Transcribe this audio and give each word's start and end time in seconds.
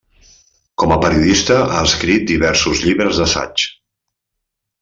Com 0.83 0.93
a 0.95 0.97
periodista 1.03 1.59
ha 1.75 1.83
escrit 1.89 2.25
diversos 2.33 2.83
llibres 2.89 3.21
d'assaig. 3.21 3.71